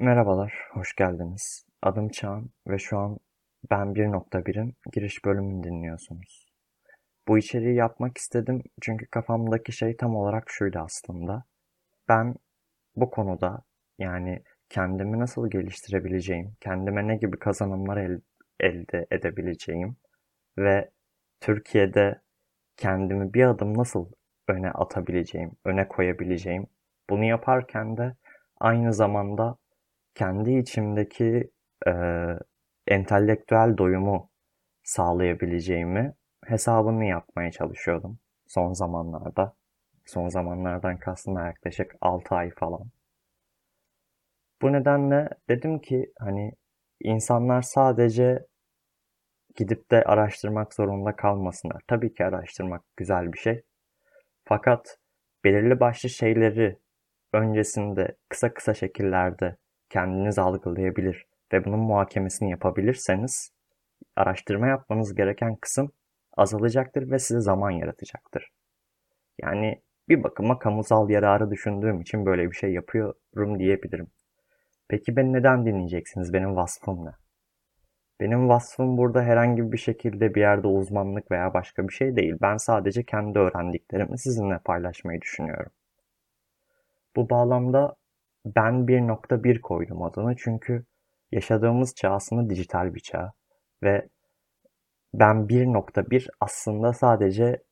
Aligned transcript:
Merhabalar, 0.00 0.54
hoş 0.72 0.94
geldiniz. 0.94 1.66
Adım 1.82 2.08
Çağan 2.08 2.50
ve 2.66 2.78
şu 2.78 2.98
an 2.98 3.18
Ben 3.70 3.94
1.1'in 3.94 4.74
giriş 4.92 5.24
bölümünü 5.24 5.62
dinliyorsunuz. 5.62 6.46
Bu 7.28 7.38
içeriği 7.38 7.74
yapmak 7.74 8.18
istedim 8.18 8.62
çünkü 8.82 9.06
kafamdaki 9.06 9.72
şey 9.72 9.96
tam 9.96 10.16
olarak 10.16 10.44
şuydu 10.46 10.78
aslında. 10.78 11.44
Ben 12.08 12.34
bu 12.96 13.10
konuda 13.10 13.62
yani 13.98 14.42
kendimi 14.68 15.18
nasıl 15.18 15.50
geliştirebileceğim, 15.50 16.56
kendime 16.60 17.08
ne 17.08 17.16
gibi 17.16 17.38
kazanımlar 17.38 17.96
el, 17.96 18.20
elde 18.60 19.06
edebileceğim 19.10 19.96
ve 20.58 20.90
Türkiye'de 21.40 22.20
kendimi 22.76 23.34
bir 23.34 23.44
adım 23.44 23.78
nasıl 23.78 24.06
öne 24.48 24.70
atabileceğim, 24.70 25.52
öne 25.64 25.88
koyabileceğim. 25.88 26.66
Bunu 27.10 27.24
yaparken 27.24 27.96
de 27.96 28.16
aynı 28.60 28.92
zamanda 28.92 29.56
kendi 30.14 30.58
içimdeki 30.58 31.50
e, 31.86 31.92
entelektüel 32.86 33.76
doyumu 33.78 34.30
sağlayabileceğimi 34.82 36.14
hesabını 36.46 37.04
yapmaya 37.04 37.50
çalışıyordum 37.50 38.18
son 38.46 38.72
zamanlarda. 38.72 39.56
Son 40.06 40.28
zamanlardan 40.28 40.98
kastım 40.98 41.36
yaklaşık 41.36 41.96
6 42.00 42.34
ay 42.34 42.50
falan. 42.50 42.90
Bu 44.62 44.72
nedenle 44.72 45.28
dedim 45.48 45.78
ki 45.78 46.12
hani 46.18 46.52
insanlar 47.00 47.62
sadece 47.62 48.46
gidip 49.56 49.90
de 49.90 50.04
araştırmak 50.04 50.74
zorunda 50.74 51.16
kalmasınlar. 51.16 51.82
Tabii 51.86 52.14
ki 52.14 52.24
araştırmak 52.24 52.82
güzel 52.96 53.32
bir 53.32 53.38
şey. 53.38 53.62
Fakat 54.44 54.98
belirli 55.44 55.80
başlı 55.80 56.08
şeyleri 56.08 56.78
öncesinde 57.32 58.16
kısa 58.28 58.54
kısa 58.54 58.74
şekillerde 58.74 59.56
kendiniz 59.94 60.38
algılayabilir 60.38 61.26
ve 61.52 61.64
bunun 61.64 61.78
muhakemesini 61.78 62.50
yapabilirseniz 62.50 63.52
araştırma 64.16 64.66
yapmanız 64.68 65.14
gereken 65.14 65.56
kısım 65.56 65.92
azalacaktır 66.36 67.10
ve 67.10 67.18
size 67.18 67.40
zaman 67.40 67.70
yaratacaktır. 67.70 68.52
Yani 69.42 69.82
bir 70.08 70.22
bakıma 70.22 70.58
kamusal 70.58 71.10
yararı 71.10 71.50
düşündüğüm 71.50 72.00
için 72.00 72.26
böyle 72.26 72.50
bir 72.50 72.56
şey 72.56 72.72
yapıyorum 72.72 73.58
diyebilirim. 73.58 74.06
Peki 74.88 75.16
beni 75.16 75.32
neden 75.32 75.66
dinleyeceksiniz? 75.66 76.32
Benim 76.32 76.56
vasfım 76.56 77.04
ne? 77.04 77.10
Benim 78.20 78.48
vasfım 78.48 78.96
burada 78.98 79.22
herhangi 79.22 79.72
bir 79.72 79.78
şekilde 79.78 80.34
bir 80.34 80.40
yerde 80.40 80.66
uzmanlık 80.66 81.30
veya 81.30 81.54
başka 81.54 81.88
bir 81.88 81.92
şey 81.92 82.16
değil. 82.16 82.34
Ben 82.42 82.56
sadece 82.56 83.04
kendi 83.04 83.38
öğrendiklerimi 83.38 84.18
sizinle 84.18 84.58
paylaşmayı 84.58 85.20
düşünüyorum. 85.20 85.72
Bu 87.16 87.30
bağlamda 87.30 87.96
ben 88.44 88.86
1.1 88.86 89.60
koydum 89.60 90.02
adını 90.02 90.36
çünkü 90.36 90.84
yaşadığımız 91.32 91.94
çağ 91.94 92.10
aslında 92.10 92.50
dijital 92.50 92.94
bir 92.94 93.00
çağ 93.00 93.32
ve 93.82 94.08
ben 95.14 95.36
1.1 95.36 96.28
aslında 96.40 96.92
sadece 96.92 97.62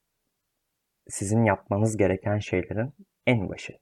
sizin 1.09 1.45
yapmanız 1.45 1.97
gereken 1.97 2.39
şeylerin 2.39 2.95
en 3.27 3.49
başı. 3.49 3.73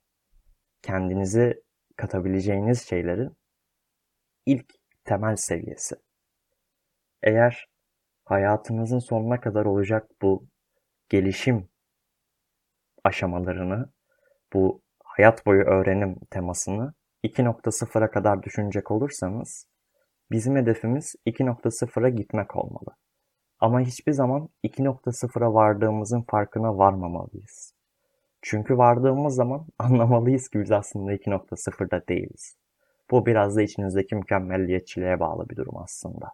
Kendinizi 0.83 1.63
katabileceğiniz 1.97 2.89
şeylerin 2.89 3.37
ilk 4.47 4.67
temel 5.05 5.37
seviyesi. 5.37 5.97
Eğer 7.23 7.69
hayatınızın 8.25 8.99
sonuna 8.99 9.41
kadar 9.41 9.65
olacak 9.65 10.11
bu 10.23 10.47
gelişim 11.09 11.69
aşamalarını, 13.05 13.93
bu 14.53 14.83
hayat 15.21 15.47
boyu 15.47 15.63
öğrenim 15.63 16.17
temasını 16.31 16.95
2.0'a 17.25 18.11
kadar 18.11 18.43
düşünecek 18.43 18.91
olursanız 18.91 19.67
bizim 20.31 20.57
hedefimiz 20.57 21.15
2.0'a 21.27 22.09
gitmek 22.09 22.57
olmalı. 22.57 22.97
Ama 23.59 23.81
hiçbir 23.81 24.13
zaman 24.13 24.49
2.0'a 24.65 25.55
vardığımızın 25.55 26.23
farkına 26.23 26.79
varmamalıyız. 26.79 27.75
Çünkü 28.43 28.79
vardığımız 28.79 29.35
zaman 29.35 29.67
anlamalıyız 29.79 30.49
ki 30.49 30.61
biz 30.61 30.73
aslında 30.73 31.13
2.0'da 31.13 32.09
değiliz. 32.09 32.57
Bu 33.11 33.27
biraz 33.27 33.57
da 33.57 33.63
içinizdeki 33.63 34.17
mükemmelliyetçiliğe 34.17 35.21
bağlı 35.21 35.49
bir 35.49 35.57
durum 35.57 35.77
aslında. 35.77 36.27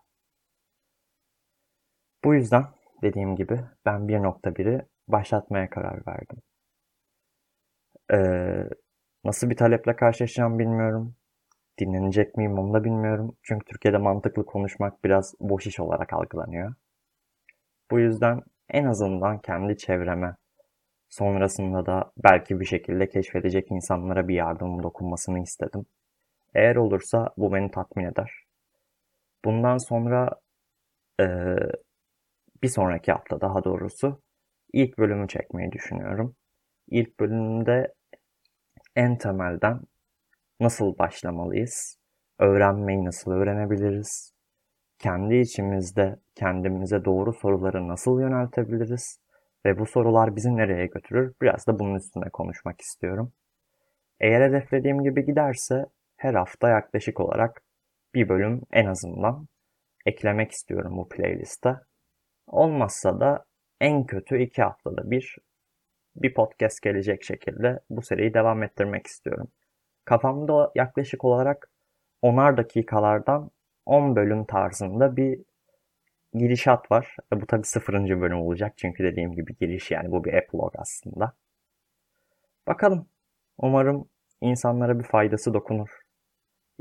Bu 2.25 2.35
yüzden 2.35 2.65
dediğim 3.03 3.37
gibi 3.37 3.61
ben 3.87 4.01
1.1'i 4.01 4.87
başlatmaya 5.09 5.71
karar 5.71 6.07
verdim. 6.07 6.39
Ee, 8.13 8.69
nasıl 9.25 9.51
bir 9.51 9.57
taleple 9.57 9.97
karşılaşacağım 9.97 10.59
bilmiyorum. 10.59 11.15
Dinlenecek 11.81 12.37
miyim 12.37 12.59
onu 12.59 12.75
da 12.75 12.85
bilmiyorum. 12.85 13.37
Çünkü 13.43 13.65
Türkiye'de 13.65 13.99
mantıklı 13.99 14.47
konuşmak 14.47 15.05
biraz 15.05 15.35
boş 15.41 15.67
iş 15.67 15.81
olarak 15.81 16.13
algılanıyor. 16.13 16.75
Bu 17.91 18.01
yüzden 18.01 18.43
en 18.71 18.85
azından 18.85 19.39
kendi 19.39 19.77
çevreme, 19.77 20.37
sonrasında 21.09 21.87
da 21.87 22.13
belki 22.25 22.61
bir 22.61 22.65
şekilde 22.65 23.09
keşfedecek 23.09 23.71
insanlara 23.71 24.29
bir 24.29 24.35
yardımım 24.35 24.83
dokunmasını 24.83 25.43
istedim. 25.43 25.87
Eğer 26.55 26.77
olursa 26.77 27.31
bu 27.37 27.55
beni 27.55 27.71
tatmin 27.71 28.05
eder. 28.05 28.45
Bundan 29.45 29.79
sonra 29.79 30.31
e, 31.21 31.27
bir 32.63 32.69
sonraki 32.69 33.13
hafta 33.13 33.41
daha 33.41 33.65
doğrusu 33.65 34.21
ilk 34.73 34.99
bölümü 34.99 35.29
çekmeyi 35.29 35.73
düşünüyorum. 35.73 36.37
İlk 36.89 37.21
bölümde 37.21 37.95
en 38.97 39.19
temelden 39.19 39.81
nasıl 40.61 40.99
başlamalıyız? 40.99 41.99
Öğrenmeyi 42.39 43.05
nasıl 43.05 43.31
öğrenebiliriz? 43.31 44.33
Kendi 44.99 45.37
içimizde 45.37 46.17
kendimize 46.35 47.05
doğru 47.05 47.33
soruları 47.33 47.89
nasıl 47.89 48.21
yöneltebiliriz? 48.21 49.21
Ve 49.67 49.79
bu 49.79 49.87
sorular 49.87 50.37
bizi 50.37 50.57
nereye 50.57 50.87
götürür? 50.87 51.35
Biraz 51.43 51.67
da 51.67 51.79
bunun 51.79 51.95
üstüne 51.95 52.31
konuşmak 52.33 52.81
istiyorum. 52.81 53.33
Eğer 54.21 54.49
hedeflediğim 54.49 55.03
gibi 55.03 55.25
giderse 55.25 55.87
her 56.17 56.35
hafta 56.35 56.69
yaklaşık 56.69 57.21
olarak 57.21 57.63
bir 58.15 58.29
bölüm 58.29 58.63
en 58.73 58.87
azından 58.87 59.49
eklemek 60.07 60.53
istiyorum 60.53 60.97
bu 60.97 61.09
playliste. 61.09 61.77
Olmazsa 62.47 63.21
da 63.21 63.45
en 63.81 64.07
kötü 64.07 64.43
iki 64.43 64.63
haftada 64.63 65.11
bir 65.11 65.37
bir 66.23 66.35
podcast 66.35 66.83
gelecek 66.83 67.25
şekilde 67.25 67.81
bu 67.91 68.03
seriyi 68.03 68.35
devam 68.35 68.63
ettirmek 68.63 69.07
istiyorum. 69.07 69.49
Kafamda 70.05 70.73
yaklaşık 70.75 71.25
olarak 71.25 71.71
onar 72.23 72.57
dakikalardan 72.57 73.51
10 73.87 74.17
bölüm 74.17 74.45
tarzında 74.45 75.17
bir 75.17 75.41
girişat 76.35 76.91
var. 76.91 77.17
E, 77.33 77.41
bu 77.41 77.47
tabi 77.47 77.65
sıfırıncı 77.65 78.21
bölüm 78.21 78.41
olacak 78.41 78.73
çünkü 78.77 79.05
dediğim 79.05 79.33
gibi 79.33 79.57
giriş 79.57 79.91
yani 79.91 80.13
bu 80.13 80.25
bir 80.25 80.33
epilogue 80.33 80.81
aslında. 80.81 81.33
Bakalım. 82.67 83.09
Umarım 83.59 84.09
insanlara 84.41 84.99
bir 84.99 85.05
faydası 85.05 85.55
dokunur. 85.55 85.89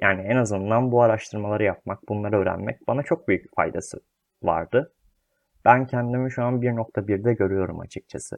Yani 0.01 0.21
en 0.21 0.35
azından 0.35 0.91
bu 0.91 1.01
araştırmaları 1.01 1.63
yapmak, 1.63 2.09
bunları 2.09 2.37
öğrenmek 2.37 2.87
bana 2.87 3.03
çok 3.03 3.27
büyük 3.27 3.43
bir 3.43 3.49
faydası 3.55 3.99
vardı. 4.43 4.93
Ben 5.65 5.87
kendimi 5.87 6.31
şu 6.31 6.43
an 6.43 6.61
1.1'de 6.61 7.33
görüyorum 7.33 7.79
açıkçası. 7.79 8.37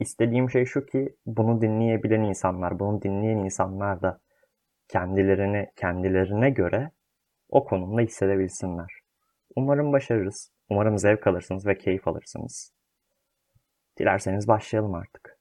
İstediğim 0.00 0.50
şey 0.50 0.64
şu 0.64 0.86
ki 0.86 1.16
bunu 1.26 1.60
dinleyebilen 1.60 2.22
insanlar, 2.22 2.78
bunu 2.78 3.02
dinleyen 3.02 3.38
insanlar 3.38 4.02
da 4.02 4.20
kendilerini 4.88 5.70
kendilerine 5.76 6.50
göre 6.50 6.90
o 7.48 7.64
konumda 7.64 8.00
hissedebilsinler. 8.00 9.00
Umarım 9.56 9.92
başarırız. 9.92 10.52
Umarım 10.70 10.98
zevk 10.98 11.26
alırsınız 11.26 11.66
ve 11.66 11.78
keyif 11.78 12.08
alırsınız. 12.08 12.72
Dilerseniz 13.98 14.48
başlayalım 14.48 14.94
artık. 14.94 15.35